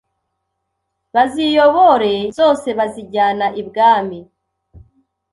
baziyobore 1.13 2.13
zose 2.37 2.67
bazijyana 2.77 3.45
i 3.61 3.63
bwami, 3.67 4.19